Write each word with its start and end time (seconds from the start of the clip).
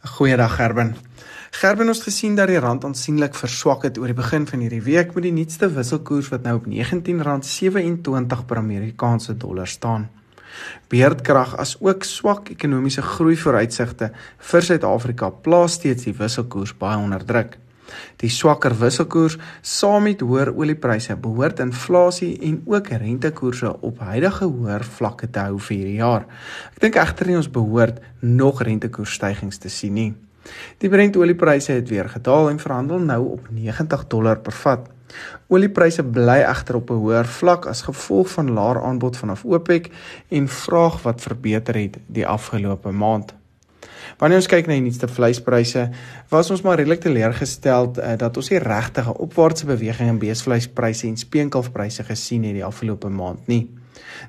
Goeiedag 0.00 0.54
Gerben. 0.56 0.94
Gerben 1.50 1.90
ons 1.92 2.00
gesien 2.00 2.32
dat 2.34 2.48
die 2.48 2.56
rand 2.58 2.84
aansienlik 2.88 3.34
verswak 3.36 3.82
het 3.84 3.98
oor 4.00 4.08
die 4.08 4.16
begin 4.16 4.46
van 4.48 4.62
hierdie 4.64 4.80
week 4.86 5.10
met 5.12 5.26
die 5.26 5.32
nuutste 5.36 5.68
wisselkoers 5.74 6.30
wat 6.32 6.46
nou 6.48 6.54
op 6.56 6.64
R19.27 6.64 8.46
per 8.48 8.56
Amerikaanse 8.62 9.36
dollar 9.36 9.68
staan. 9.68 10.08
Beerdkrag 10.88 11.52
as 11.60 11.74
ook 11.84 12.08
swak 12.08 12.48
ekonomiese 12.48 13.04
groei 13.04 13.36
vooruitsigte 13.36 14.08
vir 14.52 14.68
Suid-Afrika 14.70 15.28
plaas 15.44 15.76
steeds 15.76 16.08
die 16.08 16.16
wisselkoers 16.16 16.72
baie 16.80 16.96
onder 16.96 17.20
druk. 17.20 17.58
Die 18.22 18.30
swakker 18.30 18.74
wisselkoers 18.80 19.38
saam 19.62 20.08
met 20.08 20.20
hoër 20.20 20.52
oliepryse 20.56 21.16
behoort 21.16 21.60
inflasie 21.60 22.32
en 22.48 22.62
ook 22.66 22.88
rentekoerse 22.88 23.74
op 23.80 23.98
huidige 23.98 24.44
hoër 24.44 24.84
vlakke 24.84 25.30
te 25.30 25.46
hou 25.46 25.58
vir 25.58 25.76
hierdie 25.76 26.00
jaar. 26.00 26.26
Ek 26.74 26.80
dink 26.80 26.96
egter 26.96 27.26
nie 27.26 27.36
ons 27.36 27.50
behoort 27.50 28.00
nog 28.20 28.62
rentekoersstygings 28.62 29.58
te 29.58 29.68
sien 29.68 29.94
nie. 29.94 30.12
Die 30.80 30.88
Brent 30.88 31.16
oliepryse 31.16 31.72
het 31.72 31.88
weer 31.88 32.08
gedaal 32.08 32.50
en 32.50 32.58
verhandel 32.58 32.98
nou 32.98 33.20
op 33.36 33.50
90 33.50 34.06
dollar 34.12 34.40
per 34.40 34.56
vat. 34.62 34.88
Oliepryse 35.50 36.04
bly 36.06 36.38
egter 36.46 36.78
op 36.78 36.90
'n 36.90 37.02
hoër 37.02 37.26
vlak 37.26 37.66
as 37.66 37.82
gevolg 37.82 38.30
van 38.30 38.52
laer 38.52 38.82
aanbod 38.82 39.16
vanaf 39.16 39.44
OPEC 39.44 39.90
en 40.28 40.48
vraag 40.48 41.02
wat 41.02 41.20
verbeter 41.20 41.74
het 41.74 41.98
die 42.06 42.26
afgelope 42.26 42.90
maand. 42.90 43.39
Wanneer 44.18 44.42
ons 44.42 44.50
kyk 44.50 44.66
na 44.66 44.76
die 44.78 44.84
nuutste 44.84 45.08
vleispryse, 45.08 45.88
was 46.30 46.50
ons 46.50 46.62
maar 46.62 46.78
redelik 46.80 47.00
teleurgestel 47.00 47.92
uh, 47.96 48.14
dat 48.20 48.36
ons 48.36 48.50
nie 48.50 48.62
regtig 48.62 49.06
'n 49.08 49.20
opwaartse 49.26 49.66
beweging 49.66 50.08
in 50.08 50.18
beesvleispryse 50.18 51.06
en 51.06 51.16
speenkalfpryse 51.16 52.04
gesien 52.04 52.44
het 52.44 52.54
die 52.54 52.64
afgelope 52.64 53.08
maand 53.08 53.46
nie. 53.46 53.68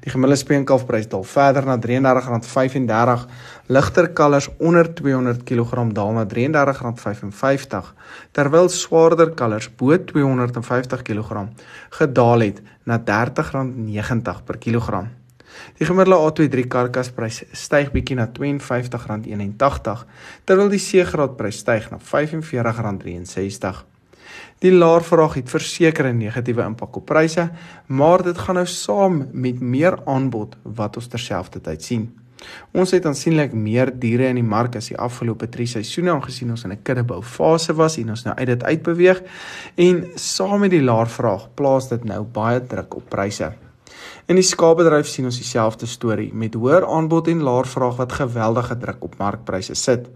Die 0.00 0.10
gemiddelde 0.12 0.40
speenkalfprys 0.40 1.08
daal 1.10 1.24
verder 1.26 1.66
na 1.66 1.76
R33.35, 1.76 3.24
ligter 3.66 4.08
kalvers 4.16 4.48
onder 4.58 4.94
200 4.94 5.44
kg 5.48 5.86
daal 5.96 6.12
na 6.16 6.24
R33.55, 6.24 7.92
terwyl 8.36 8.68
swaarder 8.68 9.34
kalvers 9.34 9.70
bo 9.76 9.96
250 10.12 11.06
kg 11.06 11.46
gedaal 12.00 12.46
het 12.48 12.62
na 12.84 12.98
R30.90 12.98 14.44
per 14.44 14.58
kilogram. 14.58 15.19
Die 15.78 15.86
gemiddelde 15.86 16.48
A23 16.48 16.66
karkasprys 16.68 17.44
styg 17.52 17.92
bietjie 17.92 18.16
na 18.16 18.26
R52.81 18.28 20.04
terwyl 20.44 20.68
die 20.72 20.82
C-graadprys 20.82 21.58
styg 21.64 21.90
na 21.90 21.98
R45.63. 21.98 23.84
Die 24.60 24.72
laer 24.72 25.02
vraag 25.02 25.34
het 25.40 25.50
verseker 25.50 26.06
'n 26.06 26.18
negatiewe 26.18 26.62
impak 26.62 26.96
op 26.96 27.06
pryse, 27.06 27.50
maar 27.86 28.22
dit 28.22 28.38
gaan 28.38 28.54
nou 28.54 28.66
saam 28.66 29.28
met 29.32 29.60
meer 29.60 29.98
aanbod 30.04 30.56
wat 30.62 30.96
ons 30.96 31.06
terselfdertyd 31.06 31.82
sien. 31.82 32.20
Ons 32.72 32.90
het 32.90 33.06
aansienlik 33.06 33.52
meer 33.52 33.90
diere 33.98 34.28
in 34.28 34.34
die 34.34 34.46
mark 34.46 34.76
as 34.76 34.88
die 34.88 34.98
afgelope 34.98 35.48
3 35.48 35.66
seisoene 35.66 36.10
aangesien 36.10 36.50
ons 36.50 36.64
in 36.64 36.72
'n 36.72 36.82
kuddebou 36.82 37.22
fase 37.22 37.72
was 37.72 37.98
en 37.98 38.10
ons 38.10 38.24
nou 38.24 38.34
uit 38.36 38.46
dit 38.46 38.62
uitbeweeg 38.62 39.22
en 39.76 40.06
saam 40.14 40.60
met 40.60 40.70
die 40.70 40.82
laer 40.82 41.08
vraag 41.08 41.48
plaas 41.54 41.88
dit 41.88 42.04
nou 42.04 42.22
baie 42.22 42.66
druk 42.66 42.96
op 42.96 43.08
pryse. 43.08 43.52
In 44.26 44.38
die 44.38 44.46
skaapbedryf 44.46 45.08
sien 45.10 45.26
ons 45.28 45.38
dieselfde 45.40 45.86
storie 45.86 46.30
met 46.34 46.54
hoër 46.54 46.86
aanbod 46.86 47.28
en 47.28 47.42
laer 47.42 47.66
vraag 47.66 47.96
wat 47.98 48.12
geweldige 48.20 48.76
druk 48.78 49.04
op 49.04 49.18
markpryse 49.18 49.74
sit. 49.74 50.08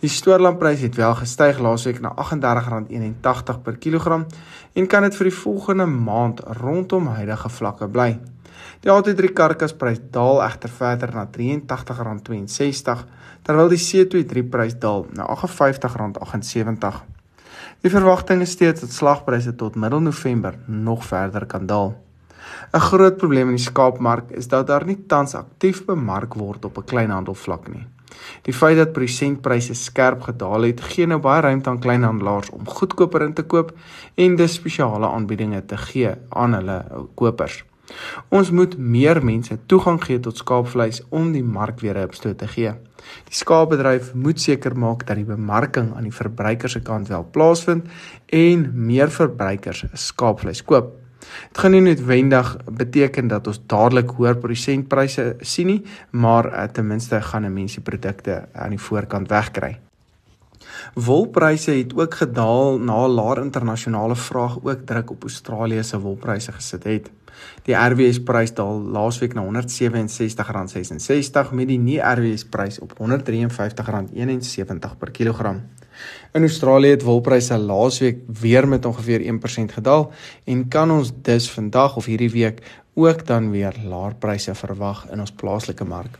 Die 0.00 0.10
stoorlandprys 0.10 0.84
het 0.86 0.94
wel 0.94 1.14
gestyg 1.18 1.58
laasweek 1.58 2.00
na 2.00 2.12
R38.81 2.14 3.62
per 3.62 3.78
kilogram 3.82 4.26
en 4.74 4.86
kan 4.86 5.02
dit 5.02 5.16
vir 5.18 5.30
die 5.30 5.38
volgende 5.40 5.86
maand 5.90 6.42
rondom 6.60 7.10
huidige 7.18 7.50
vlakke 7.50 7.88
bly. 7.90 8.12
Die 8.84 8.90
A23 8.94 9.32
karkasprys 9.34 9.98
daal 10.14 10.42
egter 10.44 10.70
verder 10.70 11.14
na 11.14 11.26
R83.62 11.26 13.06
terwyl 13.42 13.72
die 13.74 13.82
C23 13.82 14.50
prys 14.52 14.78
daal 14.78 15.06
na 15.18 15.26
R58.78. 15.34 17.00
Die 17.82 17.90
verwagting 17.90 18.42
is 18.42 18.54
steeds 18.54 18.82
dat 18.86 18.94
slagpryse 18.94 19.54
tot 19.58 19.74
middel 19.74 20.00
November 20.00 20.58
nog 20.66 21.04
verder 21.06 21.46
kan 21.46 21.66
daal. 21.66 21.96
'n 22.72 22.80
Groot 22.80 23.16
probleem 23.16 23.48
in 23.48 23.56
die 23.56 23.64
skaapmark 23.64 24.30
is 24.30 24.48
dat 24.48 24.66
daar 24.66 24.84
nie 24.84 25.04
tans 25.06 25.34
aktief 25.34 25.84
bemark 25.84 26.34
word 26.34 26.64
op 26.64 26.78
'n 26.78 26.84
kleinhandelvlak 26.84 27.68
nie. 27.68 27.86
Die 28.42 28.54
feit 28.54 28.76
dat 28.76 28.92
presentpryse 28.92 29.74
skerp 29.74 30.22
gedaal 30.22 30.62
het, 30.62 30.80
gee 30.80 31.06
nou 31.06 31.20
baie 31.20 31.40
ruimte 31.40 31.70
aan 31.70 31.80
kleinhandelaars 31.80 32.50
om 32.50 32.68
goedkoper 32.68 33.22
in 33.22 33.32
te 33.32 33.42
koop 33.42 33.72
en 34.14 34.36
dis 34.36 34.54
spesiale 34.54 35.06
aanbiedinge 35.06 35.64
te 35.66 35.76
gee 35.76 36.14
aan 36.28 36.54
hulle 36.54 36.84
kopers. 37.14 37.64
Ons 38.28 38.50
moet 38.50 38.76
meer 38.76 39.24
mense 39.24 39.56
toegang 39.66 40.00
gee 40.04 40.20
tot 40.20 40.36
skaapvleis 40.36 41.00
om 41.08 41.32
die 41.32 41.44
mark 41.44 41.80
weer 41.80 42.02
opstoot 42.02 42.38
te 42.38 42.48
gee. 42.52 42.74
Die 43.28 43.36
skaapbedryf 43.36 44.12
moet 44.14 44.40
seker 44.40 44.76
maak 44.76 45.06
dat 45.08 45.16
die 45.16 45.28
bemarking 45.28 45.94
aan 45.96 46.08
die 46.08 46.14
verbruiker 46.14 46.68
se 46.68 46.82
kant 46.84 47.08
wel 47.08 47.24
plaasvind 47.32 47.88
en 48.26 48.70
meer 48.74 49.12
verbruikers 49.14 49.84
skaapvleis 49.92 50.64
koop. 50.64 50.92
Dit 51.48 51.58
gaan 51.58 51.70
nie 51.70 51.80
noodwendig 51.80 52.56
beteken 52.70 53.28
dat 53.28 53.46
ons 53.46 53.60
dadelik 53.66 54.10
hoër 54.16 54.36
produsentpryse 54.36 55.36
sien 55.40 55.66
nie, 55.66 55.82
maar 56.10 56.52
uh, 56.52 56.62
ten 56.72 56.86
minste 56.86 57.20
gaan 57.20 57.44
'n 57.44 57.52
mens 57.52 57.74
die 57.74 57.82
produkte 57.82 58.48
aan 58.52 58.70
die 58.70 58.80
voorkant 58.80 59.28
wegkry. 59.28 59.78
Wolpryse 60.94 61.70
het 61.70 61.94
ook 61.96 62.14
gedaal 62.14 62.78
na 62.78 63.08
laer 63.08 63.38
internasionale 63.42 64.16
vraag 64.16 64.58
ook 64.62 64.80
druk 64.84 65.10
op 65.10 65.22
Australië 65.22 65.82
se 65.82 66.00
wolpryse 66.00 66.52
gesit 66.52 66.84
het. 66.84 67.10
Die 67.62 67.74
RWS 67.74 68.22
prys 68.22 68.54
daal 68.54 68.80
laasweek 68.80 69.34
na 69.34 69.42
R167.66 69.44 69.50
met 71.52 71.68
die 71.68 71.78
nie 71.78 72.00
RWS 72.00 72.44
prys 72.44 72.78
op 72.78 72.92
R153.71 72.98 72.98
per 74.98 75.10
kilogram. 75.10 75.62
In 76.32 76.42
Australië 76.42 76.90
het 76.90 77.02
wolpryse 77.02 77.58
laasweek 77.58 78.18
weer 78.40 78.68
met 78.68 78.84
ongeveer 78.84 79.20
1% 79.20 79.72
gedaal 79.74 80.12
en 80.44 80.68
kan 80.68 80.90
ons 80.90 81.12
dus 81.22 81.50
vandag 81.50 81.96
of 81.96 82.04
hierdie 82.04 82.30
week 82.30 82.62
ook 82.94 83.26
dan 83.26 83.50
weer 83.50 83.74
laer 83.84 84.14
pryse 84.14 84.54
verwag 84.54 85.06
in 85.10 85.20
ons 85.20 85.32
plaaslike 85.32 85.84
mark. 85.84 86.18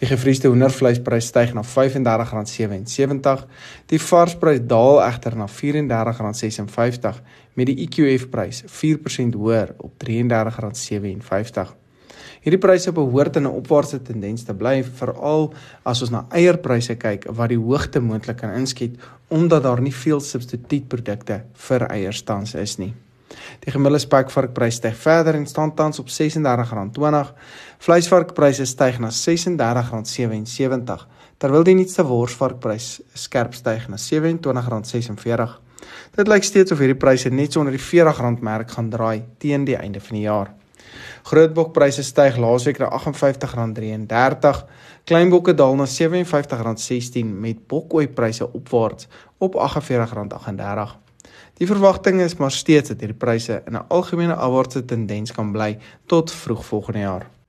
Die 0.00 0.08
gevriesde 0.08 0.48
hoendervleisprys 0.50 1.30
styg 1.30 1.52
na 1.54 1.62
R35.77. 1.64 3.44
Die 3.92 4.00
varsprys 4.02 4.62
daal 4.70 5.02
egter 5.04 5.36
na 5.36 5.46
R34.56 5.48 7.20
met 7.58 7.70
die 7.70 7.78
EQF 7.86 8.28
prys 8.32 8.64
4% 8.66 9.38
hoër 9.38 9.74
op 9.78 9.92
R33.57. 10.04 11.79
Hierdie 12.40 12.60
pryse 12.60 12.92
behoort 12.96 13.36
in 13.36 13.44
'n 13.44 13.52
opwaartse 13.52 13.98
tendens 14.02 14.44
te 14.44 14.54
bly, 14.54 14.82
veral 14.82 15.52
as 15.84 16.00
ons 16.02 16.10
na 16.10 16.24
eierpryse 16.30 16.96
kyk 16.96 17.26
wat 17.28 17.48
die 17.48 17.58
hoogte 17.58 18.00
moontlik 18.00 18.36
kan 18.36 18.54
inskiet 18.56 18.96
omdat 19.28 19.62
daar 19.62 19.80
nie 19.80 19.92
veel 19.92 20.20
substituutprodukte 20.20 21.42
vir 21.54 21.86
eiers 21.90 22.22
tans 22.22 22.54
is 22.54 22.78
nie. 22.78 22.94
Die 23.60 23.72
gemiddelde 23.72 23.98
spekvarkprys 23.98 24.74
styg 24.80 24.96
verder 24.96 25.34
en 25.34 25.46
staan 25.46 25.74
tans 25.74 25.98
op 25.98 26.08
R36.20. 26.08 27.32
Vleisvarkpryse 27.78 28.66
styg 28.66 28.98
na 28.98 29.10
R36.77 29.10 31.06
terwyl 31.38 31.64
die 31.64 31.74
nuutste 31.74 32.04
worsvarkprys 32.04 33.00
skerp 33.14 33.54
styg 33.54 33.88
na 33.88 33.96
R27.46. 33.96 35.58
Dit 36.16 36.28
lyk 36.28 36.44
steeds 36.44 36.72
of 36.72 36.78
hierdie 36.78 36.98
pryse 36.98 37.30
net 37.30 37.52
so 37.52 37.60
onder 37.60 37.76
die 37.76 37.84
R40 37.84 38.40
merk 38.40 38.70
gaan 38.70 38.90
draai 38.90 39.22
teen 39.38 39.64
die 39.64 39.76
einde 39.76 40.00
van 40.00 40.16
die 40.16 40.24
jaar. 40.24 40.59
Grootbokpryse 41.22 42.02
styg 42.02 42.36
laasweek 42.36 42.78
na 42.78 42.90
R58.33. 42.98 44.64
Kleinbokke 45.04 45.54
daal 45.54 45.76
na 45.76 45.86
R57.16 45.86 47.26
met 47.26 47.66
bokoeipryse 47.66 48.52
opwaarts 48.52 49.08
op 49.38 49.54
R48.38. 49.54 50.98
Die 51.60 51.66
verwagting 51.66 52.20
is 52.20 52.36
maar 52.36 52.50
steeds 52.50 52.88
dat 52.88 53.00
hierdie 53.00 53.18
pryse 53.18 53.62
in 53.66 53.76
'n 53.76 53.84
algemene 53.88 54.34
afwaartse 54.34 54.84
tendens 54.84 55.32
kan 55.32 55.52
bly 55.52 55.78
tot 56.06 56.32
vroeg 56.32 56.64
volgende 56.64 56.98
jaar. 56.98 57.39